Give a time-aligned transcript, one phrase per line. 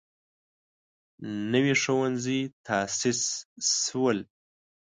[1.51, 3.21] نوي ښوونځي تاسیس
[3.81, 4.17] شول.